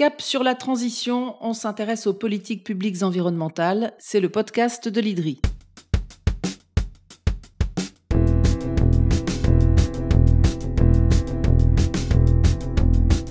Cap 0.00 0.22
sur 0.22 0.42
la 0.42 0.54
transition, 0.54 1.36
on 1.42 1.52
s'intéresse 1.52 2.06
aux 2.06 2.14
politiques 2.14 2.64
publiques 2.64 3.02
environnementales. 3.02 3.92
C'est 3.98 4.20
le 4.20 4.30
podcast 4.30 4.88
de 4.88 4.98
l'IDRI. 4.98 5.42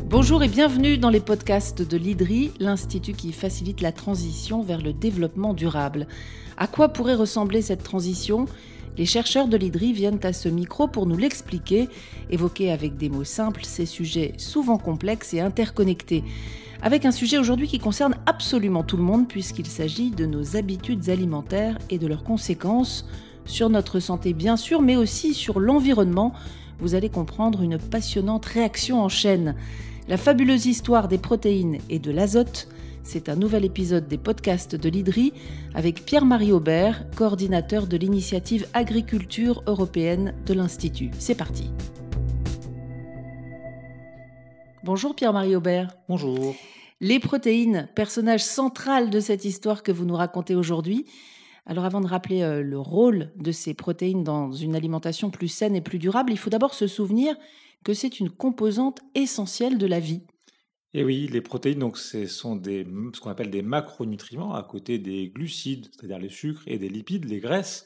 Bonjour 0.05 0.43
et 0.43 0.47
bienvenue 0.47 0.99
dans 0.99 1.09
les 1.09 1.19
podcasts 1.19 1.81
de 1.81 1.97
l'IDRI, 1.97 2.51
l'institut 2.59 3.13
qui 3.13 3.33
facilite 3.33 3.81
la 3.81 3.91
transition 3.91 4.61
vers 4.61 4.83
le 4.83 4.93
développement 4.93 5.55
durable. 5.55 6.07
À 6.55 6.67
quoi 6.67 6.89
pourrait 6.89 7.15
ressembler 7.15 7.63
cette 7.63 7.81
transition? 7.81 8.45
Les 8.97 9.05
chercheurs 9.05 9.47
de 9.47 9.57
l'IDRI 9.57 9.93
viennent 9.93 10.19
à 10.23 10.33
ce 10.33 10.49
micro 10.49 10.87
pour 10.87 11.05
nous 11.05 11.17
l'expliquer, 11.17 11.89
évoquer 12.29 12.71
avec 12.71 12.97
des 12.97 13.09
mots 13.09 13.23
simples 13.23 13.63
ces 13.63 13.85
sujets 13.85 14.33
souvent 14.37 14.77
complexes 14.77 15.33
et 15.33 15.39
interconnectés. 15.39 16.23
Avec 16.81 17.05
un 17.05 17.11
sujet 17.11 17.37
aujourd'hui 17.37 17.67
qui 17.67 17.79
concerne 17.79 18.15
absolument 18.25 18.83
tout 18.83 18.97
le 18.97 19.03
monde 19.03 19.27
puisqu'il 19.27 19.67
s'agit 19.67 20.11
de 20.11 20.25
nos 20.25 20.55
habitudes 20.55 21.09
alimentaires 21.09 21.77
et 21.89 21.97
de 21.97 22.07
leurs 22.07 22.23
conséquences 22.23 23.05
sur 23.45 23.69
notre 23.69 23.99
santé 23.99 24.33
bien 24.33 24.55
sûr, 24.55 24.81
mais 24.81 24.95
aussi 24.95 25.33
sur 25.33 25.59
l'environnement. 25.59 26.33
Vous 26.79 26.95
allez 26.95 27.09
comprendre 27.09 27.61
une 27.61 27.77
passionnante 27.77 28.45
réaction 28.45 29.01
en 29.01 29.09
chaîne. 29.09 29.55
La 30.07 30.17
fabuleuse 30.17 30.65
histoire 30.65 31.07
des 31.07 31.17
protéines 31.17 31.79
et 31.89 31.99
de 31.99 32.11
l'azote 32.11 32.69
c'est 33.03 33.29
un 33.29 33.35
nouvel 33.35 33.65
épisode 33.65 34.07
des 34.07 34.17
podcasts 34.17 34.75
de 34.75 34.89
l'IDRI 34.89 35.33
avec 35.73 36.05
Pierre-Marie 36.05 36.51
Aubert, 36.51 37.09
coordinateur 37.15 37.87
de 37.87 37.97
l'initiative 37.97 38.67
Agriculture 38.73 39.63
européenne 39.67 40.35
de 40.45 40.53
l'Institut. 40.53 41.11
C'est 41.17 41.35
parti. 41.35 41.71
Bonjour 44.83 45.15
Pierre-Marie 45.15 45.55
Aubert. 45.55 45.95
Bonjour. 46.07 46.55
Les 47.01 47.19
protéines, 47.19 47.87
personnage 47.95 48.43
central 48.43 49.09
de 49.09 49.19
cette 49.19 49.45
histoire 49.45 49.83
que 49.83 49.91
vous 49.91 50.05
nous 50.05 50.15
racontez 50.15 50.55
aujourd'hui. 50.55 51.05
Alors 51.65 51.85
avant 51.85 52.01
de 52.01 52.07
rappeler 52.07 52.41
euh, 52.41 52.63
le 52.63 52.79
rôle 52.79 53.31
de 53.35 53.51
ces 53.51 53.73
protéines 53.73 54.23
dans 54.23 54.51
une 54.51 54.75
alimentation 54.75 55.29
plus 55.29 55.47
saine 55.47 55.75
et 55.75 55.81
plus 55.81 55.99
durable, 55.99 56.31
il 56.31 56.37
faut 56.37 56.49
d'abord 56.49 56.73
se 56.73 56.87
souvenir 56.87 57.35
que 57.83 57.93
c'est 57.93 58.19
une 58.19 58.29
composante 58.29 58.99
essentielle 59.15 59.77
de 59.77 59.85
la 59.85 59.99
vie. 59.99 60.23
Et 60.93 61.03
oui, 61.03 61.27
les 61.31 61.41
protéines, 61.41 61.79
donc, 61.79 61.97
ce 61.97 62.25
sont 62.25 62.59
ce 62.63 63.19
qu'on 63.19 63.29
appelle 63.29 63.51
des 63.51 63.61
macronutriments 63.61 64.55
à 64.55 64.63
côté 64.63 64.97
des 64.97 65.27
glucides, 65.29 65.87
c'est-à-dire 65.91 66.17
les 66.17 66.29
sucres, 66.29 66.63
et 66.65 66.79
des 66.79 66.89
lipides, 66.89 67.25
les 67.25 67.39
graisses. 67.39 67.85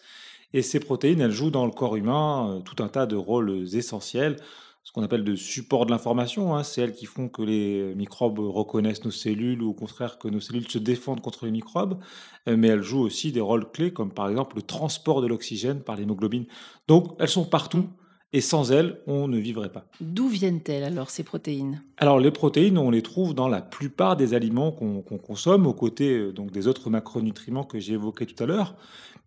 Et 0.53 0.61
ces 0.61 0.79
protéines, 0.79 1.19
elles 1.19 1.31
jouent 1.31 1.51
dans 1.51 1.65
le 1.65 1.71
corps 1.71 1.95
humain 1.97 2.57
euh, 2.57 2.59
tout 2.61 2.81
un 2.81 2.87
tas 2.87 3.05
de 3.05 3.15
rôles 3.15 3.67
essentiels, 3.75 4.37
ce 4.83 4.91
qu'on 4.91 5.03
appelle 5.03 5.23
de 5.23 5.35
support 5.35 5.85
de 5.85 5.91
l'information. 5.91 6.55
Hein. 6.55 6.63
C'est 6.63 6.81
elles 6.81 6.93
qui 6.93 7.05
font 7.05 7.27
que 7.27 7.41
les 7.41 7.93
microbes 7.95 8.39
reconnaissent 8.39 9.03
nos 9.03 9.11
cellules 9.11 9.61
ou 9.61 9.71
au 9.71 9.73
contraire 9.73 10.17
que 10.17 10.27
nos 10.27 10.39
cellules 10.39 10.69
se 10.69 10.77
défendent 10.77 11.21
contre 11.21 11.45
les 11.45 11.51
microbes. 11.51 11.99
Euh, 12.47 12.55
mais 12.55 12.67
elles 12.69 12.83
jouent 12.83 13.01
aussi 13.01 13.31
des 13.31 13.41
rôles 13.41 13.69
clés 13.71 13.91
comme 13.91 14.13
par 14.13 14.29
exemple 14.29 14.55
le 14.55 14.61
transport 14.61 15.21
de 15.21 15.27
l'oxygène 15.27 15.81
par 15.81 15.95
l'hémoglobine. 15.95 16.45
Donc 16.87 17.15
elles 17.19 17.29
sont 17.29 17.45
partout 17.45 17.87
et 18.33 18.41
sans 18.41 18.71
elles, 18.71 18.99
on 19.05 19.27
ne 19.27 19.37
vivrait 19.37 19.71
pas. 19.71 19.85
D'où 20.01 20.27
viennent-elles 20.27 20.83
alors 20.83 21.11
ces 21.11 21.23
protéines? 21.23 21.83
Alors 21.97 22.19
les 22.19 22.31
protéines, 22.31 22.79
on 22.79 22.89
les 22.89 23.03
trouve 23.03 23.35
dans 23.35 23.47
la 23.47 23.61
plupart 23.61 24.17
des 24.17 24.33
aliments 24.33 24.71
qu'on 24.71 25.01
consomme, 25.01 25.67
aux 25.67 25.73
côtés 25.73 26.17
euh, 26.17 26.31
donc, 26.33 26.51
des 26.51 26.67
autres 26.67 26.89
macronutriments 26.89 27.63
que 27.63 27.79
j'ai 27.79 27.93
évoqués 27.93 28.25
tout 28.25 28.43
à 28.43 28.47
l'heure. 28.47 28.75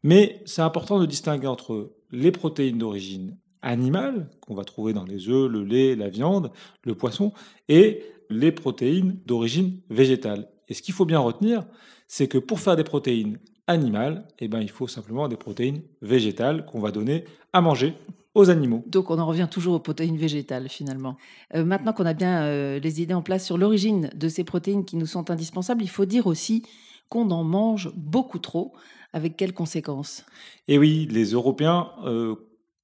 Mais 0.02 0.42
c'est 0.44 0.62
important 0.62 0.98
de 1.00 1.06
distinguer 1.06 1.46
entre 1.46 1.92
les 2.10 2.32
protéines 2.32 2.78
d'origine 2.78 3.36
animale, 3.62 4.28
qu'on 4.40 4.54
va 4.54 4.64
trouver 4.64 4.92
dans 4.92 5.04
les 5.04 5.28
œufs, 5.28 5.50
le 5.50 5.64
lait, 5.64 5.96
la 5.96 6.08
viande, 6.08 6.50
le 6.84 6.94
poisson, 6.94 7.32
et 7.68 8.02
les 8.28 8.52
protéines 8.52 9.18
d'origine 9.24 9.80
végétale. 9.88 10.48
Et 10.68 10.74
ce 10.74 10.82
qu'il 10.82 10.94
faut 10.94 11.04
bien 11.04 11.20
retenir, 11.20 11.64
c'est 12.08 12.28
que 12.28 12.38
pour 12.38 12.60
faire 12.60 12.76
des 12.76 12.84
protéines 12.84 13.38
animales, 13.66 14.26
eh 14.38 14.48
ben, 14.48 14.60
il 14.60 14.70
faut 14.70 14.86
simplement 14.86 15.28
des 15.28 15.36
protéines 15.36 15.82
végétales 16.02 16.64
qu'on 16.66 16.80
va 16.80 16.90
donner 16.92 17.24
à 17.52 17.60
manger 17.60 17.94
aux 18.36 18.50
animaux. 18.50 18.84
Donc 18.86 19.10
on 19.10 19.18
en 19.18 19.26
revient 19.26 19.48
toujours 19.50 19.74
aux 19.74 19.80
protéines 19.80 20.18
végétales 20.18 20.68
finalement. 20.68 21.16
Euh, 21.54 21.64
maintenant 21.64 21.94
qu'on 21.94 22.04
a 22.04 22.12
bien 22.12 22.42
euh, 22.42 22.78
les 22.78 23.00
idées 23.00 23.14
en 23.14 23.22
place 23.22 23.44
sur 23.44 23.56
l'origine 23.56 24.10
de 24.14 24.28
ces 24.28 24.44
protéines 24.44 24.84
qui 24.84 24.96
nous 24.96 25.06
sont 25.06 25.30
indispensables, 25.30 25.82
il 25.82 25.88
faut 25.88 26.04
dire 26.04 26.26
aussi 26.26 26.62
qu'on 27.08 27.30
en 27.30 27.44
mange 27.44 27.90
beaucoup 27.96 28.38
trop. 28.38 28.74
Avec 29.12 29.38
quelles 29.38 29.54
conséquences? 29.54 30.26
Eh 30.68 30.76
oui, 30.76 31.08
les 31.10 31.30
Européens 31.30 31.90
euh, 32.04 32.34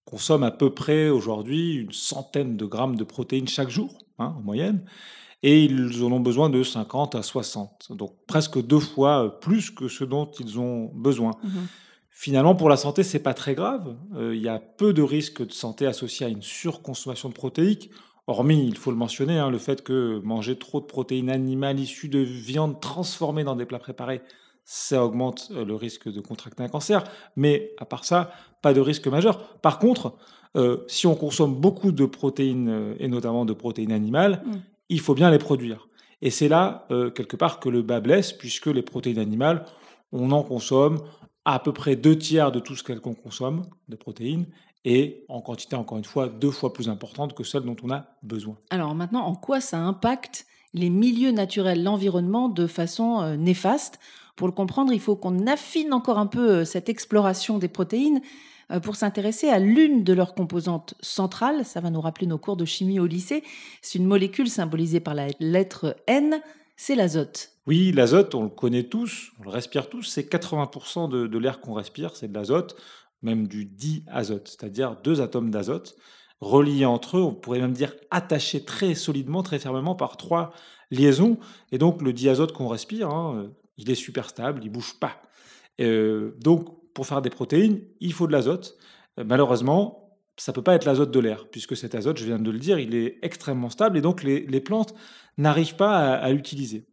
consomment 0.07 0.45
à 0.45 0.51
peu 0.51 0.73
près 0.73 1.11
aujourd'hui 1.11 1.75
une 1.75 1.93
centaine 1.93 2.57
de 2.57 2.65
grammes 2.65 2.97
de 2.97 3.05
protéines 3.05 3.49
chaque 3.49 3.69
jour, 3.69 3.99
hein, 4.19 4.35
en 4.39 4.41
moyenne, 4.41 4.83
et 5.43 5.65
ils 5.65 6.03
en 6.03 6.13
ont 6.13 6.21
besoin 6.21 6.49
de 6.49 6.63
50 6.63 7.17
à 7.17 7.23
60, 7.23 7.89
donc 7.91 8.15
presque 8.27 8.65
deux 8.65 8.81
fois 8.81 9.41
plus 9.41 9.71
que 9.71 9.89
ce 9.89 10.05
dont 10.05 10.31
ils 10.41 10.59
ont 10.59 10.91
besoin. 10.95 11.33
Mmh 11.45 11.49
Finalement, 12.15 12.55
pour 12.55 12.69
la 12.69 12.77
santé, 12.77 13.03
c'est 13.03 13.23
pas 13.23 13.33
très 13.33 13.55
grave. 13.55 13.97
Euh, 14.15 14.37
il 14.37 14.43
y 14.43 14.49
a 14.49 14.59
peu 14.59 14.93
de 14.93 15.03
risques 15.03 15.45
de 15.45 15.53
santé 15.53 15.87
associés 15.87 16.27
à 16.27 16.29
une 16.29 16.43
surconsommation 16.43 17.31
de 17.31 17.35
protéines, 17.35 17.79
hormis, 18.27 18.67
il 18.67 18.77
faut 18.77 18.91
le 18.91 18.99
mentionner, 18.99 19.39
hein, 19.39 19.51
le 19.51 19.59
fait 19.59 19.83
que 19.83 20.21
manger 20.23 20.57
trop 20.57 20.81
de 20.81 20.85
protéines 20.85 21.31
animales 21.31 21.81
issues 21.81 22.11
de 22.11 22.19
viande 22.19 22.81
transformée 22.81 23.45
dans 23.45 23.57
des 23.57 23.65
plats 23.65 23.79
préparés, 23.79 24.21
ça 24.65 25.03
augmente 25.05 25.49
euh, 25.53 25.65
le 25.65 25.75
risque 25.75 26.13
de 26.13 26.21
contracter 26.21 26.63
un 26.63 26.69
cancer. 26.69 27.03
Mais 27.35 27.73
à 27.79 27.87
part 27.87 28.05
ça, 28.05 28.31
pas 28.61 28.75
de 28.75 28.81
risque 28.81 29.09
majeur. 29.09 29.59
Par 29.61 29.79
contre, 29.79 30.15
euh, 30.55 30.85
si 30.89 31.07
on 31.07 31.15
consomme 31.15 31.55
beaucoup 31.55 31.93
de 31.93 32.05
protéines, 32.05 32.95
et 33.01 33.09
notamment 33.09 33.47
de 33.47 33.55
protéines 33.55 33.91
animales, 33.91 34.43
mmh. 34.45 34.51
il 34.91 35.01
faut 35.01 35.15
bien 35.15 35.31
les 35.31 35.39
produire. 35.39 35.89
Et 36.21 36.31
c'est 36.31 36.49
là, 36.49 36.87
quelque 37.17 37.37
part, 37.37 37.59
que 37.59 37.69
le 37.69 37.83
bas 37.83 37.99
blesse, 37.99 38.33
puisque 38.33 38.67
les 38.67 38.83
protéines 38.83 39.19
animales, 39.19 39.65
on 40.13 40.31
en 40.31 40.45
consomme 40.45 41.01
à 41.45 41.59
peu 41.59 41.73
près 41.73 41.97
deux 41.97 42.17
tiers 42.17 42.53
de 42.53 42.61
tout 42.61 42.77
ce 42.77 42.83
qu'on 42.83 43.15
consomme 43.15 43.67
de 43.89 43.97
protéines 43.97 44.47
et 44.85 45.25
en 45.29 45.41
quantité, 45.41 45.77
encore 45.77 45.99
une 45.99 46.05
fois, 46.05 46.29
deux 46.29 46.51
fois 46.51 46.73
plus 46.73 46.89
importante 46.89 47.35
que 47.35 47.45
celle 47.45 47.63
dont 47.63 47.77
on 47.83 47.91
a 47.91 48.07
besoin. 48.23 48.57
Alors 48.71 48.95
maintenant, 48.95 49.25
en 49.25 49.35
quoi 49.35 49.61
ça 49.61 49.79
impacte 49.79 50.47
les 50.75 50.91
milieux 50.91 51.31
naturels, 51.31 51.83
l'environnement 51.83 52.49
de 52.49 52.67
façon 52.67 53.21
euh, 53.21 53.37
néfaste? 53.37 54.01
Pour 54.35 54.49
le 54.49 54.53
comprendre, 54.53 54.93
il 54.93 55.01
faut 55.01 55.15
qu'on 55.15 55.47
affine 55.47 55.93
encore 55.93 56.19
un 56.19 56.27
peu 56.27 56.51
euh, 56.51 56.65
cette 56.65 56.89
exploration 56.89 57.59
des 57.59 57.69
protéines 57.69 58.23
euh, 58.71 58.81
pour 58.81 58.97
s'intéresser 58.97 59.49
à 59.49 59.59
l'une 59.59 60.03
de 60.03 60.13
leurs 60.13 60.35
composantes 60.35 60.95
centrales. 61.01 61.65
Ça 61.65 61.81
va 61.81 61.91
nous 61.91 62.01
rappeler 62.01 62.27
nos 62.27 62.39
cours 62.39 62.57
de 62.57 62.65
chimie 62.65 62.99
au 62.99 63.07
lycée. 63.07 63.45
C'est 63.83 63.99
une 63.99 64.07
molécule 64.07 64.49
symbolisée 64.49 65.01
par 65.01 65.15
la 65.15 65.29
lettre 65.39 65.97
N, 66.07 66.41
c'est 66.77 66.97
l'azote. 66.97 67.52
Oui, 67.67 67.93
l'azote, 67.93 68.35
on 68.35 68.43
le 68.43 68.49
connaît 68.49 68.85
tous, 68.85 69.31
on 69.39 69.45
le 69.45 69.51
respire 69.51 69.89
tous, 69.89 70.03
c'est 70.03 70.29
80% 70.29 71.09
de, 71.09 71.39
l'air 71.39 71.61
qu'on 71.61 71.75
respire, 71.75 72.17
c'est 72.17 72.27
de 72.29 72.35
l'azote, 72.35 72.77
même 73.23 73.47
du 73.47 73.65
diazote, 73.65 74.49
c'est-à-dire 74.49 74.97
deux 75.03 75.21
atomes 75.21 75.51
d'azote 75.51 75.97
reliés 76.41 76.87
entre 76.87 77.19
eux, 77.19 77.23
on 77.23 77.35
pourrait 77.35 77.61
même 77.61 77.73
dire 77.73 77.95
attachés 78.11 78.65
très 78.65 78.97
solidement, 78.97 79.45
très 79.45 79.61
fermement 79.61 79.95
par 79.95 80.17
trois 80.17 80.53
liaisons. 80.91 81.39
Et 81.71 81.79
donc 81.79 82.03
le 82.03 82.13
diazote 82.13 82.53
qu'on 82.53 82.67
respire, 82.67 83.11
hein, 83.11 83.53
il 83.77 83.89
est 83.91 83.95
super 83.95 84.29
stable, 84.29 84.61
il 84.65 84.71
bouge 84.71 84.99
pas. 84.99 85.23
Euh, 85.81 86.33
donc 86.41 86.93
pour 86.95 87.07
faire 87.07 87.23
des 87.23 87.31
protéines, 87.31 87.81
il 88.01 88.13
faut 88.13 88.27
de 88.27 88.33
l'azote. 88.33 88.77
Malheureusement, 89.25 90.19
ça 90.37 90.53
peut 90.53 90.63
pas 90.63 90.75
être 90.75 90.85
l'azote 90.85 91.13
de 91.13 91.21
l'air, 91.21 91.47
puisque 91.49 91.77
cet 91.77 91.95
azote, 91.95 92.19
je 92.19 92.25
viens 92.25 92.41
de 92.41 92.51
le 92.51 92.59
dire, 92.59 92.81
il 92.81 92.97
est 92.97 93.19
extrêmement 93.23 93.71
stable 93.71 93.97
et 93.97 94.01
donc 94.01 94.25
les, 94.25 94.61
plantes 94.61 94.95
n'arrivent 95.39 95.77
pas 95.77 96.15
à 96.15 96.31
l'utiliser. 96.33 96.87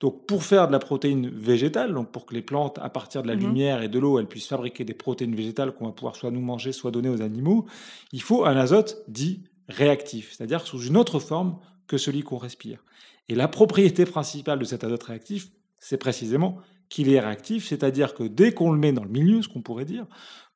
Donc, 0.00 0.26
pour 0.26 0.42
faire 0.42 0.66
de 0.66 0.72
la 0.72 0.78
protéine 0.78 1.30
végétale, 1.30 1.94
donc 1.94 2.10
pour 2.10 2.26
que 2.26 2.34
les 2.34 2.42
plantes, 2.42 2.78
à 2.82 2.90
partir 2.90 3.22
de 3.22 3.28
la 3.28 3.36
mmh 3.36 3.40
lumière 3.40 3.82
et 3.82 3.88
de 3.88 3.98
l'eau, 3.98 4.18
elles 4.18 4.26
puissent 4.26 4.48
fabriquer 4.48 4.84
des 4.84 4.94
protéines 4.94 5.34
végétales 5.34 5.72
qu'on 5.72 5.86
va 5.86 5.92
pouvoir 5.92 6.16
soit 6.16 6.30
nous 6.30 6.40
manger, 6.40 6.72
soit 6.72 6.90
donner 6.90 7.08
aux 7.08 7.22
animaux, 7.22 7.66
il 8.12 8.20
faut 8.20 8.44
un 8.44 8.56
azote 8.56 9.02
dit 9.08 9.44
réactif, 9.68 10.32
c'est-à-dire 10.32 10.66
sous 10.66 10.82
une 10.82 10.96
autre 10.96 11.18
forme 11.18 11.58
que 11.86 11.96
celui 11.96 12.22
qu'on 12.22 12.36
respire. 12.36 12.84
Et 13.28 13.34
la 13.34 13.48
propriété 13.48 14.04
principale 14.04 14.58
de 14.58 14.64
cet 14.64 14.84
azote 14.84 15.02
réactif, 15.02 15.48
c'est 15.78 15.96
précisément 15.96 16.58
qu'il 16.88 17.12
est 17.12 17.20
réactif, 17.20 17.66
c'est-à-dire 17.66 18.14
que 18.14 18.22
dès 18.22 18.52
qu'on 18.52 18.70
le 18.70 18.78
met 18.78 18.92
dans 18.92 19.04
le 19.04 19.10
milieu, 19.10 19.42
ce 19.42 19.48
qu'on 19.48 19.62
pourrait 19.62 19.84
dire, 19.84 20.06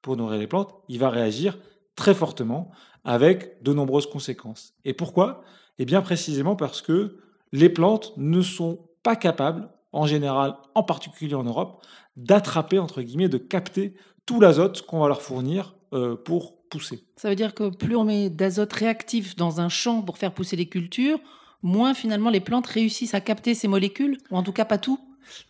pour 0.03 0.17
nourrir 0.17 0.39
les 0.39 0.47
plantes, 0.47 0.75
il 0.89 0.99
va 0.99 1.11
réagir 1.11 1.59
très 1.97 2.15
fortement 2.15 2.71
avec 3.05 3.63
de 3.63 3.73
nombreuses 3.73 4.07
conséquences. 4.07 4.75
Et 4.85 4.93
pourquoi? 4.93 5.43
Eh 5.79 5.85
bien 5.85 6.03
précisément 6.03 6.57
parce 6.57 6.83
que 6.83 7.19
les 7.53 7.69
plantes 7.69 8.13
ne 8.17 8.43
sont 8.43 8.90
pas 9.03 9.17
capables, 9.17 9.69
en 9.93 10.07
général, 10.07 10.55
en 10.75 10.83
particulier 10.83 11.35
en 11.35 11.43
Europe, 11.43 11.85
d'attraper, 12.17 12.79
entre 12.79 13.03
guillemets, 13.03 13.29
de 13.29 13.39
capter 13.39 13.95
tout 14.27 14.41
l'azote 14.41 14.83
qu'on 14.83 15.01
va 15.01 15.09
leur 15.09 15.23
fournir 15.23 15.75
euh, 15.93 16.17
pour 16.17 16.61
pousser. 16.69 17.05
Ça 17.17 17.29
veut 17.29 17.35
dire 17.35 17.55
que 17.55 17.69
plus 17.69 17.97
on 17.97 18.05
met 18.05 18.31
d'azote 18.31 18.73
réactif 18.73 19.35
dans 19.37 19.61
un 19.61 19.69
champ 19.69 20.03
pour 20.03 20.19
faire 20.19 20.33
pousser 20.33 20.57
les 20.57 20.67
cultures, 20.67 21.19
moins 21.63 21.95
finalement 21.95 22.31
les 22.31 22.41
plantes 22.41 22.67
réussissent 22.67 23.15
à 23.15 23.21
capter 23.21 23.55
ces 23.55 23.69
molécules, 23.69 24.19
ou 24.31 24.37
en 24.37 24.43
tout 24.43 24.53
cas 24.53 24.65
pas 24.65 24.79
tout 24.79 25.01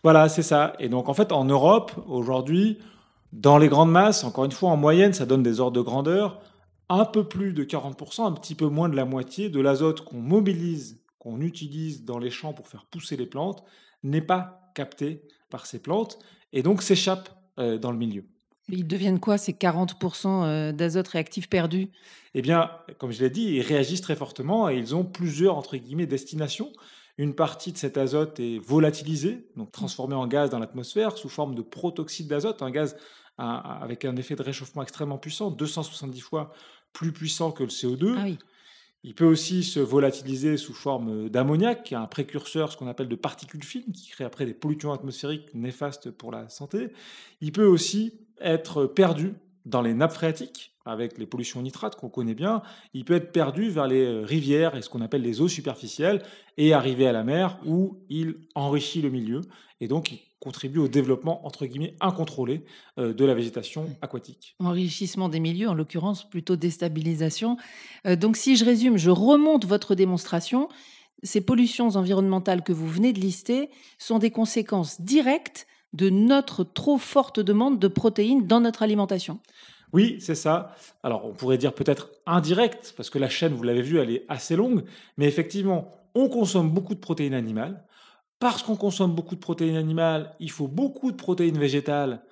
Voilà, 0.03 0.29
c'est 0.29 0.41
ça. 0.41 0.73
Et 0.79 0.89
donc 0.89 1.09
en 1.09 1.13
fait, 1.13 1.31
en 1.31 1.45
Europe, 1.45 1.91
aujourd'hui, 2.07 2.79
dans 3.33 3.57
les 3.57 3.67
grandes 3.67 3.91
masses, 3.91 4.23
encore 4.23 4.45
une 4.45 4.51
fois, 4.51 4.71
en 4.71 4.77
moyenne, 4.77 5.13
ça 5.13 5.25
donne 5.25 5.43
des 5.43 5.59
ordres 5.59 5.77
de 5.77 5.81
grandeur, 5.81 6.41
un 6.89 7.05
peu 7.05 7.23
plus 7.23 7.53
de 7.53 7.63
40%, 7.63 8.25
un 8.25 8.31
petit 8.33 8.55
peu 8.55 8.67
moins 8.67 8.89
de 8.89 8.95
la 8.95 9.05
moitié 9.05 9.49
de 9.49 9.61
l'azote 9.61 10.01
qu'on 10.01 10.17
mobilise 10.17 11.00
qu'on 11.21 11.39
utilise 11.39 12.03
dans 12.03 12.17
les 12.17 12.31
champs 12.31 12.51
pour 12.51 12.67
faire 12.67 12.85
pousser 12.85 13.15
les 13.15 13.27
plantes 13.27 13.63
n'est 14.01 14.23
pas 14.23 14.71
capté 14.73 15.21
par 15.51 15.67
ces 15.67 15.77
plantes 15.77 16.17
et 16.51 16.63
donc 16.63 16.81
s'échappe 16.81 17.29
euh, 17.59 17.77
dans 17.77 17.91
le 17.91 17.97
milieu. 17.99 18.25
Ils 18.69 18.87
deviennent 18.87 19.19
quoi 19.19 19.37
ces 19.37 19.53
40% 19.53 20.25
euh, 20.25 20.71
d'azote 20.71 21.07
réactif 21.09 21.47
perdus 21.47 21.89
Eh 22.33 22.41
bien, 22.41 22.71
comme 22.97 23.11
je 23.11 23.21
l'ai 23.21 23.29
dit, 23.29 23.43
ils 23.43 23.61
réagissent 23.61 24.01
très 24.01 24.15
fortement 24.15 24.67
et 24.67 24.77
ils 24.77 24.95
ont 24.95 25.03
plusieurs, 25.03 25.57
entre 25.57 25.77
guillemets, 25.77 26.07
destinations. 26.07 26.73
Une 27.19 27.35
partie 27.35 27.71
de 27.71 27.77
cet 27.77 27.97
azote 27.97 28.39
est 28.39 28.57
volatilisé, 28.57 29.47
donc 29.55 29.71
transformé 29.71 30.15
en 30.15 30.25
gaz 30.25 30.49
dans 30.49 30.57
l'atmosphère 30.57 31.19
sous 31.19 31.29
forme 31.29 31.53
de 31.53 31.61
protoxyde 31.61 32.29
d'azote, 32.29 32.63
un 32.63 32.71
gaz 32.71 32.97
avec 33.37 34.05
un 34.05 34.15
effet 34.15 34.35
de 34.35 34.43
réchauffement 34.43 34.81
extrêmement 34.83 35.17
puissant, 35.17 35.51
270 35.51 36.19
fois 36.19 36.51
plus 36.93 37.11
puissant 37.11 37.51
que 37.51 37.63
le 37.63 37.69
CO2. 37.69 38.15
Ah 38.17 38.21
oui. 38.23 38.37
Il 39.03 39.15
peut 39.15 39.25
aussi 39.25 39.63
se 39.63 39.79
volatiliser 39.79 40.57
sous 40.57 40.73
forme 40.73 41.27
d'ammoniac, 41.29 41.91
un 41.93 42.05
précurseur, 42.05 42.71
ce 42.71 42.77
qu'on 42.77 42.87
appelle 42.87 43.07
de 43.07 43.15
particules 43.15 43.63
fines, 43.63 43.91
qui 43.93 44.09
crée 44.11 44.23
après 44.23 44.45
des 44.45 44.53
pollutions 44.53 44.93
atmosphériques 44.93 45.53
néfastes 45.55 46.11
pour 46.11 46.31
la 46.31 46.49
santé. 46.49 46.91
Il 47.41 47.51
peut 47.51 47.65
aussi 47.65 48.13
être 48.39 48.85
perdu 48.85 49.33
dans 49.65 49.81
les 49.81 49.93
nappes 49.93 50.13
phréatiques, 50.13 50.71
avec 50.85 51.17
les 51.17 51.25
pollutions 51.25 51.61
nitrates 51.61 51.95
qu'on 51.95 52.09
connaît 52.09 52.33
bien. 52.33 52.61
Il 52.93 53.05
peut 53.05 53.15
être 53.15 53.31
perdu 53.31 53.69
vers 53.69 53.87
les 53.87 54.23
rivières 54.23 54.75
et 54.75 54.81
ce 54.81 54.89
qu'on 54.89 55.01
appelle 55.01 55.21
les 55.21 55.41
eaux 55.41 55.47
superficielles, 55.47 56.23
et 56.57 56.73
arriver 56.73 57.07
à 57.07 57.11
la 57.11 57.23
mer 57.23 57.59
où 57.65 57.99
il 58.09 58.35
enrichit 58.55 59.01
le 59.01 59.09
milieu, 59.09 59.41
et 59.79 59.87
donc 59.87 60.13
contribue 60.41 60.79
au 60.79 60.87
développement, 60.87 61.45
entre 61.45 61.65
guillemets, 61.67 61.95
incontrôlé 62.01 62.65
euh, 62.97 63.13
de 63.13 63.25
la 63.25 63.35
végétation 63.35 63.95
aquatique. 64.01 64.55
Enrichissement 64.59 65.29
des 65.29 65.39
milieux, 65.39 65.69
en 65.69 65.75
l'occurrence 65.75 66.27
plutôt 66.27 66.55
déstabilisation. 66.55 67.57
Euh, 68.07 68.15
donc 68.15 68.37
si 68.37 68.57
je 68.57 68.65
résume, 68.65 68.97
je 68.97 69.11
remonte 69.11 69.65
votre 69.65 69.93
démonstration. 69.93 70.67
Ces 71.21 71.41
pollutions 71.41 71.89
environnementales 71.89 72.63
que 72.63 72.73
vous 72.73 72.87
venez 72.87 73.13
de 73.13 73.19
lister 73.19 73.69
sont 73.99 74.17
des 74.17 74.31
conséquences 74.31 74.99
directes 74.99 75.67
de 75.93 76.09
notre 76.09 76.63
trop 76.63 76.97
forte 76.97 77.39
demande 77.39 77.79
de 77.79 77.87
protéines 77.87 78.47
dans 78.47 78.59
notre 78.59 78.83
alimentation. 78.83 79.39
Oui, 79.93 80.17
c'est 80.19 80.35
ça. 80.35 80.75
Alors 81.03 81.25
on 81.25 81.33
pourrait 81.33 81.57
dire 81.57 81.73
peut-être 81.73 82.09
indirect, 82.25 82.93
parce 82.95 83.09
que 83.09 83.19
la 83.19 83.29
chaîne, 83.29 83.53
vous 83.53 83.63
l'avez 83.63 83.81
vu, 83.81 83.99
elle 83.99 84.09
est 84.09 84.25
assez 84.29 84.55
longue, 84.55 84.83
mais 85.17 85.27
effectivement, 85.27 85.91
on 86.15 86.29
consomme 86.29 86.69
beaucoup 86.69 86.95
de 86.95 86.99
protéines 86.99 87.33
animales. 87.33 87.83
Parce 88.39 88.63
qu'on 88.63 88.75
consomme 88.75 89.13
beaucoup 89.13 89.35
de 89.35 89.39
protéines 89.39 89.75
animales, 89.75 90.33
il 90.39 90.49
faut 90.49 90.67
beaucoup 90.67 91.11
de 91.11 91.17
protéines 91.17 91.59
végétales 91.59 92.23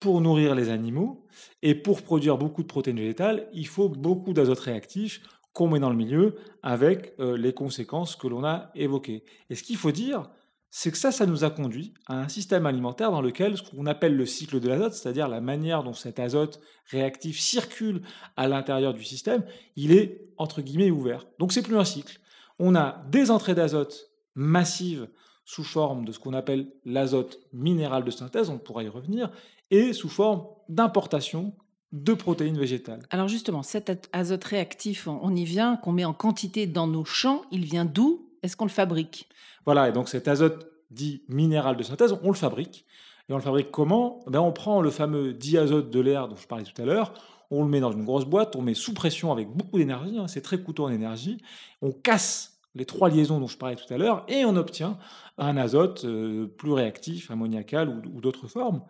pour 0.00 0.20
nourrir 0.20 0.54
les 0.54 0.70
animaux. 0.70 1.26
Et 1.62 1.74
pour 1.74 2.02
produire 2.02 2.38
beaucoup 2.38 2.62
de 2.62 2.68
protéines 2.68 2.98
végétales, 2.98 3.48
il 3.52 3.66
faut 3.66 3.88
beaucoup 3.88 4.32
d'azote 4.32 4.60
réactif 4.60 5.20
qu'on 5.52 5.68
met 5.68 5.80
dans 5.80 5.90
le 5.90 5.96
milieu 5.96 6.36
avec 6.62 7.14
euh, 7.18 7.36
les 7.36 7.52
conséquences 7.52 8.16
que 8.16 8.28
l'on 8.28 8.44
a 8.44 8.70
évoquées. 8.74 9.24
Et 9.50 9.56
ce 9.56 9.62
qu'il 9.62 9.76
faut 9.76 9.92
dire, 9.92 10.30
c'est 10.70 10.90
que 10.90 10.98
ça, 10.98 11.12
ça 11.12 11.26
nous 11.26 11.44
a 11.44 11.50
conduit 11.50 11.94
à 12.06 12.20
un 12.20 12.28
système 12.28 12.66
alimentaire 12.66 13.10
dans 13.10 13.22
lequel 13.22 13.56
ce 13.56 13.62
qu'on 13.62 13.86
appelle 13.86 14.16
le 14.16 14.26
cycle 14.26 14.60
de 14.60 14.68
l'azote, 14.68 14.94
c'est-à-dire 14.94 15.28
la 15.28 15.40
manière 15.40 15.82
dont 15.82 15.94
cet 15.94 16.18
azote 16.18 16.60
réactif 16.90 17.40
circule 17.40 18.02
à 18.36 18.48
l'intérieur 18.48 18.92
du 18.92 19.04
système, 19.04 19.44
il 19.76 19.92
est 19.92 20.28
entre 20.36 20.60
guillemets 20.60 20.90
ouvert. 20.90 21.26
Donc 21.38 21.52
c'est 21.52 21.62
plus 21.62 21.78
un 21.78 21.84
cycle. 21.84 22.20
On 22.58 22.74
a 22.74 23.04
des 23.10 23.30
entrées 23.30 23.54
d'azote 23.54 24.10
massives 24.34 25.08
sous 25.44 25.64
forme 25.64 26.04
de 26.04 26.12
ce 26.12 26.18
qu'on 26.18 26.34
appelle 26.34 26.70
l'azote 26.84 27.38
minéral 27.54 28.04
de 28.04 28.10
synthèse, 28.10 28.50
on 28.50 28.58
pourra 28.58 28.82
y 28.82 28.88
revenir, 28.88 29.30
et 29.70 29.94
sous 29.94 30.10
forme 30.10 30.46
d'importation 30.68 31.54
de 31.92 32.12
protéines 32.12 32.58
végétales. 32.58 33.06
Alors 33.08 33.28
justement, 33.28 33.62
cet 33.62 34.10
azote 34.12 34.44
réactif, 34.44 35.08
on 35.08 35.34
y 35.34 35.44
vient, 35.44 35.76
qu'on 35.76 35.92
met 35.92 36.04
en 36.04 36.12
quantité 36.12 36.66
dans 36.66 36.86
nos 36.86 37.06
champs, 37.06 37.42
il 37.50 37.64
vient 37.64 37.86
d'où? 37.86 38.27
Est-ce 38.42 38.56
qu'on 38.56 38.64
le 38.64 38.70
fabrique? 38.70 39.28
Voilà, 39.64 39.88
et 39.88 39.92
donc 39.92 40.08
cet 40.08 40.28
azote 40.28 40.70
dit 40.90 41.22
minéral 41.28 41.76
de 41.76 41.82
synthèse, 41.82 42.16
on 42.22 42.28
le 42.28 42.36
fabrique. 42.36 42.86
Et 43.28 43.32
on 43.32 43.36
le 43.36 43.42
fabrique 43.42 43.70
comment? 43.70 44.20
Ben 44.26 44.40
On 44.40 44.52
prend 44.52 44.80
le 44.80 44.90
fameux 44.90 45.34
diazote 45.34 45.90
de 45.90 46.00
l'air 46.00 46.28
dont 46.28 46.36
je 46.36 46.46
parlais 46.46 46.64
tout 46.64 46.80
à 46.80 46.84
l'heure, 46.84 47.12
on 47.50 47.62
le 47.62 47.68
met 47.68 47.80
dans 47.80 47.92
une 47.92 48.04
grosse 48.04 48.24
boîte, 48.24 48.56
on 48.56 48.62
met 48.62 48.74
sous 48.74 48.94
pression 48.94 49.32
avec 49.32 49.48
beaucoup 49.48 49.78
d'énergie, 49.78 50.18
hein, 50.18 50.28
c'est 50.28 50.42
très 50.42 50.60
coûteux 50.60 50.82
en 50.82 50.90
énergie, 50.90 51.38
on 51.82 51.92
casse 51.92 52.58
les 52.74 52.84
trois 52.84 53.08
liaisons 53.08 53.40
dont 53.40 53.46
je 53.46 53.56
parlais 53.56 53.76
tout 53.76 53.92
à 53.92 53.98
l'heure, 53.98 54.24
et 54.28 54.44
on 54.44 54.56
obtient 54.56 54.98
un 55.38 55.56
azote 55.56 56.04
euh, 56.04 56.46
plus 56.46 56.72
réactif, 56.72 57.30
ammoniacal 57.30 57.88
ou, 57.88 58.20
d'autres 58.20 58.46
formes. 58.46 58.82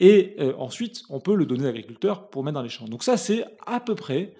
Et 0.00 0.36
euh, 0.40 0.54
ensuite, 0.58 1.02
on 1.10 1.20
peut 1.20 1.34
le 1.34 1.46
donner 1.46 1.64
à 1.64 1.66
l'agriculteur 1.66 2.28
pour 2.30 2.42
mettre 2.42 2.54
dans 2.54 2.62
les 2.62 2.68
champs. 2.68 2.86
Donc 2.86 3.02
ça, 3.02 3.16
c'est 3.16 3.44
à 3.66 3.80
peu 3.80 3.94
près 3.94 4.34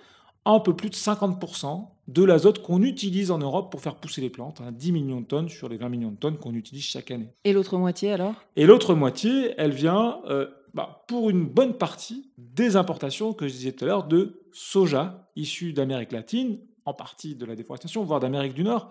un 0.44 0.58
peu 0.58 0.74
plus 0.74 0.90
de 0.90 0.94
50% 0.94 1.88
de 2.10 2.24
l'azote 2.24 2.60
qu'on 2.60 2.82
utilise 2.82 3.30
en 3.30 3.38
Europe 3.38 3.70
pour 3.70 3.80
faire 3.80 3.94
pousser 3.94 4.20
les 4.20 4.30
plantes, 4.30 4.60
10 4.60 4.88
hein, 4.88 4.92
millions 4.92 5.20
de 5.20 5.26
tonnes 5.26 5.48
sur 5.48 5.68
les 5.68 5.76
20 5.76 5.88
millions 5.88 6.10
de 6.10 6.16
tonnes 6.16 6.38
qu'on 6.38 6.54
utilise 6.54 6.82
chaque 6.82 7.12
année. 7.12 7.32
Et 7.44 7.52
l'autre 7.52 7.78
moitié 7.78 8.12
alors? 8.12 8.34
Et 8.56 8.66
l'autre 8.66 8.94
moitié, 8.94 9.54
elle 9.56 9.70
vient 9.70 10.20
euh, 10.28 10.48
bah, 10.74 11.04
pour 11.06 11.30
une 11.30 11.46
bonne 11.46 11.74
partie 11.74 12.32
des 12.36 12.76
importations 12.76 13.32
que 13.32 13.46
je 13.46 13.52
disais 13.52 13.72
tout 13.72 13.84
à 13.84 13.88
l'heure 13.88 14.08
de 14.08 14.42
soja 14.52 15.28
issu 15.36 15.72
d'Amérique 15.72 16.10
latine, 16.10 16.58
en 16.84 16.94
partie 16.94 17.36
de 17.36 17.46
la 17.46 17.54
déforestation, 17.54 18.02
voire 18.02 18.18
d'Amérique 18.18 18.54
du 18.54 18.64
Nord, 18.64 18.90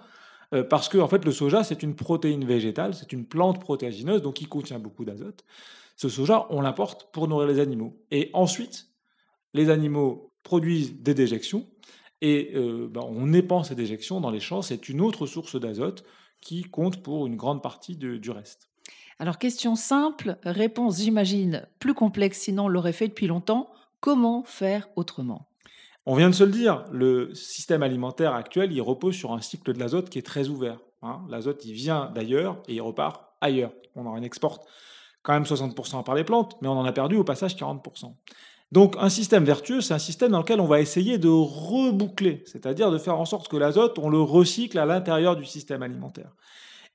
euh, 0.53 0.63
parce 0.63 0.87
que 0.87 0.97
en 0.97 1.09
fait, 1.09 1.25
le 1.25 1.33
soja, 1.33 1.65
c'est 1.65 1.83
une 1.83 1.95
protéine 1.95 2.45
végétale, 2.45 2.93
c'est 2.93 3.11
une 3.11 3.25
plante 3.25 3.59
protéagineuse, 3.59 4.21
donc 4.21 4.35
qui 4.35 4.45
contient 4.45 4.79
beaucoup 4.79 5.03
d'azote. 5.03 5.43
Ce 5.97 6.07
soja, 6.07 6.47
on 6.51 6.61
l'importe 6.61 7.09
pour 7.11 7.27
nourrir 7.27 7.49
les 7.49 7.59
animaux. 7.59 8.01
Et 8.11 8.29
ensuite, 8.31 8.87
les 9.53 9.69
animaux 9.69 10.31
produisent 10.43 11.01
des 11.01 11.13
déjections, 11.13 11.65
et 12.21 12.51
euh, 12.55 12.87
bah, 12.89 13.01
on 13.03 13.33
épand 13.33 13.65
ces 13.65 13.75
déjections 13.75 14.21
dans 14.21 14.31
les 14.31 14.39
champs. 14.39 14.61
C'est 14.61 14.89
une 14.89 15.01
autre 15.01 15.25
source 15.25 15.59
d'azote 15.59 16.03
qui 16.41 16.63
compte 16.63 17.03
pour 17.03 17.27
une 17.27 17.35
grande 17.35 17.61
partie 17.61 17.95
du 17.95 18.31
reste. 18.31 18.69
Alors, 19.19 19.37
question 19.37 19.75
simple, 19.75 20.37
réponse, 20.43 21.01
j'imagine, 21.01 21.67
plus 21.79 21.93
complexe, 21.93 22.39
sinon 22.39 22.65
on 22.65 22.67
l'aurait 22.69 22.93
fait 22.93 23.09
depuis 23.09 23.27
longtemps. 23.27 23.69
Comment 23.99 24.43
faire 24.43 24.87
autrement? 24.95 25.49
On 26.05 26.15
vient 26.15 26.29
de 26.29 26.35
se 26.35 26.45
le 26.45 26.51
dire, 26.51 26.85
le 26.91 27.33
système 27.35 27.83
alimentaire 27.83 28.33
actuel, 28.33 28.71
il 28.71 28.81
repose 28.81 29.15
sur 29.15 29.33
un 29.33 29.41
cycle 29.41 29.73
de 29.73 29.79
l'azote 29.79 30.09
qui 30.09 30.17
est 30.17 30.25
très 30.25 30.47
ouvert. 30.47 30.79
Hein. 31.01 31.21
L'azote, 31.29 31.65
il 31.65 31.73
vient 31.73 32.11
d'ailleurs 32.15 32.63
et 32.69 32.75
il 32.75 32.81
repart 32.81 33.21
ailleurs. 33.41 33.73
On 33.95 34.05
en 34.05 34.21
exporte 34.23 34.65
quand 35.21 35.33
même 35.33 35.43
60% 35.43 36.05
par 36.05 36.15
les 36.15 36.23
plantes, 36.23 36.55
mais 36.61 36.69
on 36.69 36.79
en 36.79 36.85
a 36.85 36.93
perdu 36.93 37.17
au 37.17 37.25
passage 37.25 37.55
40%. 37.55 38.13
Donc 38.71 38.95
un 38.99 39.09
système 39.09 39.43
vertueux, 39.43 39.81
c'est 39.81 39.93
un 39.93 39.99
système 39.99 40.31
dans 40.31 40.39
lequel 40.39 40.61
on 40.61 40.67
va 40.67 40.79
essayer 40.79 41.17
de 41.17 41.27
reboucler, 41.27 42.43
c'est-à-dire 42.45 42.91
de 42.91 42.97
faire 42.97 43.19
en 43.19 43.25
sorte 43.25 43.47
que 43.47 43.57
l'azote, 43.57 43.97
on 43.97 44.09
le 44.09 44.21
recycle 44.21 44.77
à 44.77 44.85
l'intérieur 44.85 45.35
du 45.35 45.45
système 45.45 45.81
alimentaire. 45.81 46.35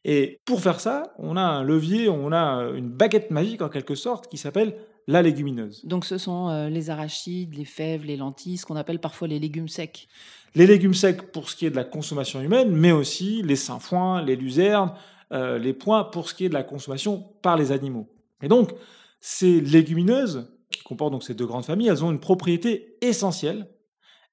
Et 0.05 0.41
pour 0.45 0.61
faire 0.61 0.81
ça, 0.81 1.15
on 1.19 1.37
a 1.37 1.43
un 1.43 1.63
levier, 1.63 2.09
on 2.09 2.31
a 2.31 2.71
une 2.75 2.91
baguette 2.91 3.31
magique 3.31 3.63
en 3.63 3.69
quelque 3.69 3.95
sorte 3.95 4.29
qui 4.29 4.37
s'appelle 4.37 4.77
la 5.07 5.23
légumineuse. 5.23 5.85
Donc 5.85 6.05
ce 6.05 6.19
sont 6.19 6.49
euh, 6.49 6.69
les 6.69 6.91
arachides, 6.91 7.55
les 7.55 7.65
fèves, 7.65 8.05
les 8.05 8.17
lentilles, 8.17 8.59
ce 8.59 8.67
qu'on 8.67 8.77
appelle 8.77 9.01
parfois 9.01 9.29
les 9.29 9.39
légumes 9.39 9.69
secs. 9.69 10.07
Les 10.55 10.67
légumes 10.67 10.95
secs 10.95 11.33
pour 11.33 11.51
ce 11.51 11.57
qui 11.57 11.67
est 11.67 11.71
de 11.71 11.77
la 11.77 11.85
consommation 11.85 12.41
humaine, 12.41 12.71
mais 12.71 12.93
aussi 12.93 13.43
les 13.43 13.57
sainfoins, 13.57 14.23
les 14.23 14.37
luzernes, 14.37 14.93
euh, 15.33 15.59
les 15.59 15.73
pois 15.73 16.11
pour 16.11 16.29
ce 16.29 16.35
qui 16.35 16.45
est 16.45 16.49
de 16.49 16.55
la 16.55 16.63
consommation 16.63 17.25
par 17.43 17.57
les 17.57 17.73
animaux. 17.73 18.09
Et 18.43 18.49
donc, 18.49 18.73
ces 19.21 19.61
légumineuses, 19.61 20.54
qui 20.77 20.83
comportent 20.85 21.13
donc 21.13 21.25
ces 21.25 21.35
deux 21.35 21.47
grandes 21.47 21.65
familles, 21.65 21.89
elles 21.89 22.05
ont 22.05 22.11
une 22.11 22.21
propriété 22.21 22.97
essentielle. 23.01 23.69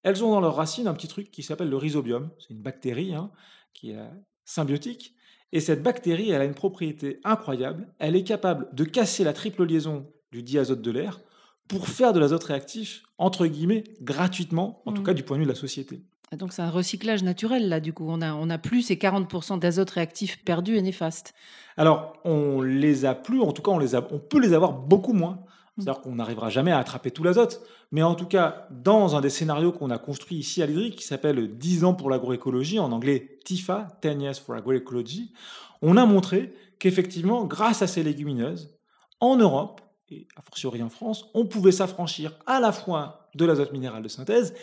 Elles 0.03 0.23
ont 0.23 0.31
dans 0.31 0.41
leurs 0.41 0.55
racines 0.55 0.87
un 0.87 0.93
petit 0.93 1.07
truc 1.07 1.31
qui 1.31 1.43
s'appelle 1.43 1.69
le 1.69 1.77
rhizobium. 1.77 2.31
C'est 2.39 2.53
une 2.53 2.61
bactérie 2.61 3.13
hein, 3.13 3.31
qui 3.73 3.91
est 3.91 3.99
symbiotique. 4.45 5.15
Et 5.51 5.59
cette 5.59 5.83
bactérie, 5.83 6.31
elle 6.31 6.41
a 6.41 6.45
une 6.45 6.53
propriété 6.53 7.19
incroyable. 7.23 7.93
Elle 7.99 8.15
est 8.15 8.23
capable 8.23 8.73
de 8.73 8.83
casser 8.83 9.23
la 9.23 9.33
triple 9.33 9.65
liaison 9.65 10.07
du 10.31 10.43
diazote 10.43 10.81
de 10.81 10.91
l'air 10.91 11.19
pour 11.67 11.87
faire 11.87 12.13
de 12.13 12.19
l'azote 12.19 12.43
réactif, 12.43 13.03
entre 13.17 13.47
guillemets, 13.47 13.83
gratuitement, 14.01 14.81
en 14.85 14.93
tout 14.93 15.01
mmh. 15.01 15.05
cas 15.05 15.13
du 15.13 15.23
point 15.23 15.37
de 15.37 15.41
vue 15.41 15.45
de 15.45 15.51
la 15.51 15.57
société. 15.57 16.01
donc 16.37 16.53
c'est 16.53 16.61
un 16.61 16.69
recyclage 16.69 17.23
naturel, 17.23 17.69
là, 17.69 17.79
du 17.79 17.93
coup. 17.93 18.05
On 18.07 18.21
a, 18.21 18.33
on 18.33 18.49
a 18.49 18.57
plus 18.57 18.81
ces 18.81 18.95
40% 18.95 19.59
d'azote 19.59 19.89
réactif 19.89 20.43
perdus 20.43 20.75
et 20.75 20.81
néfastes. 20.81 21.33
Alors, 21.77 22.13
on 22.25 22.61
les 22.61 23.05
a 23.05 23.15
plus, 23.15 23.41
en 23.41 23.51
tout 23.51 23.61
cas, 23.61 23.71
on, 23.71 23.79
les 23.79 23.95
a, 23.95 24.05
on 24.11 24.19
peut 24.19 24.39
les 24.39 24.53
avoir 24.53 24.73
beaucoup 24.73 25.13
moins. 25.13 25.43
C'est-à-dire 25.81 26.01
qu'on 26.01 26.15
n'arrivera 26.15 26.49
jamais 26.49 26.71
à 26.71 26.77
attraper 26.77 27.11
tout 27.11 27.23
l'azote. 27.23 27.61
Mais 27.91 28.03
en 28.03 28.15
tout 28.15 28.25
cas, 28.25 28.67
dans 28.71 29.15
un 29.15 29.21
des 29.21 29.29
scénarios 29.29 29.71
qu'on 29.71 29.89
a 29.89 29.97
construit 29.97 30.37
ici 30.37 30.61
à 30.61 30.65
l'IDRI, 30.65 30.91
qui 30.91 31.03
s'appelle 31.03 31.57
10 31.57 31.83
ans 31.83 31.93
pour 31.93 32.09
l'agroécologie, 32.09 32.79
en 32.79 32.91
anglais 32.91 33.39
TIFA, 33.43 33.87
10 34.01 34.21
Years 34.21 34.35
for 34.35 34.55
Agroecology, 34.55 35.33
on 35.81 35.97
a 35.97 36.05
montré 36.05 36.53
qu'effectivement, 36.79 37.45
grâce 37.45 37.81
à 37.81 37.87
ces 37.87 38.03
légumineuses, 38.03 38.77
en 39.19 39.35
Europe, 39.35 39.81
et 40.09 40.27
a 40.35 40.41
fortiori 40.41 40.83
en 40.83 40.89
France, 40.89 41.29
on 41.33 41.45
pouvait 41.45 41.71
s'affranchir 41.71 42.33
à 42.45 42.59
la 42.59 42.71
fois 42.71 43.29
de 43.35 43.45
l'azote 43.45 43.71
minéral 43.71 44.03
de 44.03 44.09
synthèse 44.09 44.53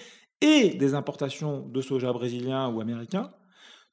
et 0.40 0.70
des 0.70 0.94
importations 0.94 1.66
de 1.66 1.80
soja 1.80 2.12
brésilien 2.12 2.68
ou 2.68 2.80
américain, 2.80 3.30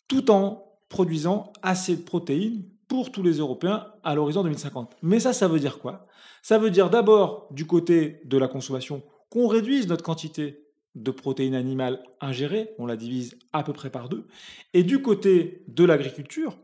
tout 0.08 0.32
en 0.32 0.66
produisant 0.90 1.52
assez 1.64 1.96
de 1.96 2.02
protéines 2.02 2.66
pour 2.88 3.12
tous 3.12 3.24
les 3.24 3.38
Européens 3.38 3.88
à 4.04 4.16
l'horizon 4.16 4.44
2050. 4.44 4.96
Mais 5.02 5.20
ça, 5.20 5.34
ça 5.34 5.48
veut 5.48 5.60
dire 5.60 5.80
quoi? 5.80 6.06
Ça 6.42 6.58
veut 6.58 6.72
dire 6.72 6.90
d'abord, 6.90 7.48
du 7.52 7.66
côté 7.66 8.22
de 8.26 8.38
la 8.38 8.48
consommation, 8.48 9.02
qu'on 9.30 9.48
réduise 9.48 9.88
notre 9.88 10.04
quantité 10.04 10.66
de 10.96 11.12
protéines 11.12 11.56
animales 11.56 12.02
ingérées, 12.22 12.70
on 12.78 12.86
la 12.86 12.96
divise 12.96 13.38
à 13.54 13.64
peu 13.64 13.74
près 13.74 13.90
par 13.90 14.10
deux. 14.10 14.28
Et 14.74 14.84
du 14.84 15.02
côté 15.02 15.64
de 15.68 15.84
l'agriculture, 15.84 16.58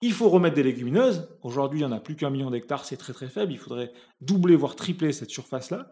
il 0.00 0.12
faut 0.12 0.28
remettre 0.28 0.56
des 0.56 0.62
légumineuses. 0.62 1.28
Aujourd'hui, 1.42 1.80
il 1.80 1.86
n'y 1.86 1.92
en 1.92 1.96
a 1.96 2.00
plus 2.00 2.16
qu'un 2.16 2.30
million 2.30 2.50
d'hectares, 2.50 2.84
c'est 2.84 2.96
très 2.96 3.12
très 3.12 3.28
faible. 3.28 3.52
Il 3.52 3.58
faudrait 3.58 3.92
doubler, 4.20 4.56
voire 4.56 4.76
tripler 4.76 5.12
cette 5.12 5.30
surface-là. 5.30 5.88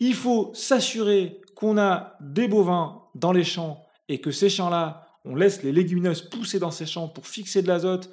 Il 0.00 0.14
faut 0.14 0.50
s'assurer 0.54 1.40
qu'on 1.54 1.78
a 1.78 2.16
des 2.20 2.48
bovins 2.48 3.02
dans 3.14 3.32
les 3.32 3.44
champs 3.44 3.84
et 4.08 4.20
que 4.20 4.30
ces 4.30 4.48
champs-là, 4.48 5.06
on 5.24 5.34
laisse 5.34 5.62
les 5.62 5.72
légumineuses 5.72 6.22
pousser 6.22 6.58
dans 6.58 6.70
ces 6.70 6.86
champs 6.86 7.08
pour 7.08 7.26
fixer 7.26 7.62
de 7.62 7.68
l'azote. 7.68 8.10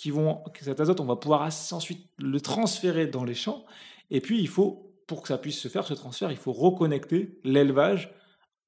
Qui 0.00 0.12
vont, 0.12 0.42
cet 0.60 0.78
azote, 0.78 1.00
on 1.00 1.06
va 1.06 1.16
pouvoir 1.16 1.42
ensuite 1.42 2.06
le 2.18 2.40
transférer 2.40 3.08
dans 3.08 3.24
les 3.24 3.34
champs. 3.34 3.64
Et 4.10 4.20
puis, 4.20 4.40
il 4.40 4.46
faut, 4.46 4.92
pour 5.08 5.22
que 5.22 5.28
ça 5.28 5.38
puisse 5.38 5.58
se 5.58 5.66
faire, 5.66 5.84
ce 5.84 5.94
transfert, 5.94 6.30
il 6.30 6.36
faut 6.36 6.52
reconnecter 6.52 7.40
l'élevage 7.42 8.14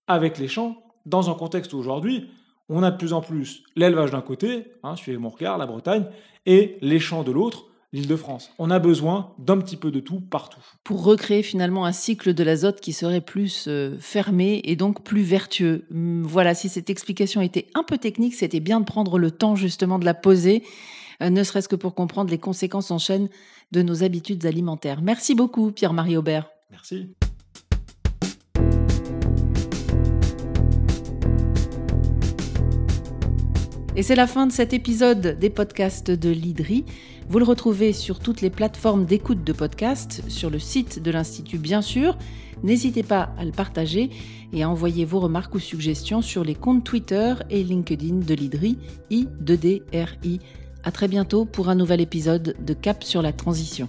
avec 0.08 0.38
les 0.38 0.48
champs 0.48 0.82
dans 1.06 1.30
un 1.30 1.34
contexte 1.34 1.72
où 1.72 1.78
aujourd'hui, 1.78 2.30
on 2.68 2.82
a 2.82 2.90
de 2.90 2.96
plus 2.96 3.12
en 3.12 3.20
plus 3.20 3.62
l'élevage 3.76 4.10
d'un 4.10 4.22
côté, 4.22 4.72
hein, 4.82 4.96
suivez 4.96 5.18
mon 5.18 5.28
regard, 5.28 5.56
la 5.56 5.66
Bretagne, 5.66 6.06
et 6.46 6.78
les 6.80 6.98
champs 6.98 7.22
de 7.22 7.30
l'autre, 7.30 7.66
l'Île-de-France. 7.92 8.50
On 8.58 8.70
a 8.70 8.78
besoin 8.78 9.34
d'un 9.38 9.58
petit 9.58 9.76
peu 9.76 9.90
de 9.90 10.00
tout 10.00 10.20
partout. 10.20 10.60
Pour 10.84 11.04
recréer 11.04 11.42
finalement 11.42 11.84
un 11.84 11.92
cycle 11.92 12.34
de 12.34 12.42
l'azote 12.42 12.80
qui 12.80 12.92
serait 12.92 13.20
plus 13.20 13.66
euh, 13.68 13.96
fermé 14.00 14.60
et 14.64 14.76
donc 14.76 15.04
plus 15.04 15.22
vertueux. 15.22 15.86
Voilà, 15.90 16.54
si 16.54 16.68
cette 16.68 16.90
explication 16.90 17.40
était 17.40 17.66
un 17.74 17.82
peu 17.82 17.98
technique, 17.98 18.34
c'était 18.34 18.60
bien 18.60 18.80
de 18.80 18.84
prendre 18.84 19.18
le 19.18 19.30
temps 19.30 19.56
justement 19.56 19.98
de 19.98 20.04
la 20.04 20.14
poser, 20.14 20.62
ne 21.28 21.42
serait-ce 21.42 21.68
que 21.68 21.76
pour 21.76 21.94
comprendre 21.94 22.30
les 22.30 22.38
conséquences 22.38 22.90
en 22.90 22.98
chaîne 22.98 23.28
de 23.72 23.82
nos 23.82 24.02
habitudes 24.02 24.46
alimentaires. 24.46 25.02
Merci 25.02 25.34
beaucoup, 25.34 25.70
Pierre-Marie 25.72 26.16
Aubert. 26.16 26.50
Merci. 26.70 27.10
Et 33.96 34.02
c'est 34.02 34.14
la 34.14 34.26
fin 34.26 34.46
de 34.46 34.52
cet 34.52 34.72
épisode 34.72 35.38
des 35.38 35.50
podcasts 35.50 36.10
de 36.10 36.30
l'IDRI. 36.30 36.84
Vous 37.28 37.38
le 37.38 37.44
retrouvez 37.44 37.92
sur 37.92 38.18
toutes 38.18 38.40
les 38.40 38.48
plateformes 38.48 39.04
d'écoute 39.04 39.44
de 39.44 39.52
podcasts, 39.52 40.22
sur 40.28 40.48
le 40.48 40.58
site 40.58 41.02
de 41.02 41.10
l'Institut 41.10 41.58
bien 41.58 41.82
sûr. 41.82 42.16
N'hésitez 42.62 43.02
pas 43.02 43.34
à 43.36 43.44
le 43.44 43.52
partager 43.52 44.10
et 44.52 44.62
à 44.62 44.70
envoyer 44.70 45.04
vos 45.04 45.20
remarques 45.20 45.54
ou 45.54 45.58
suggestions 45.58 46.22
sur 46.22 46.44
les 46.44 46.54
comptes 46.54 46.84
Twitter 46.84 47.34
et 47.50 47.62
LinkedIn 47.62 48.16
de 48.16 48.34
l'IDRI, 48.34 48.78
I2DRI. 49.10 50.40
À 50.82 50.92
très 50.92 51.08
bientôt 51.08 51.44
pour 51.44 51.68
un 51.68 51.74
nouvel 51.74 52.00
épisode 52.00 52.56
de 52.58 52.74
Cap 52.74 53.04
sur 53.04 53.20
la 53.20 53.32
transition. 53.32 53.86